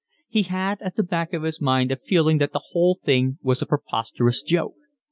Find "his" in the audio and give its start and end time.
1.43-1.61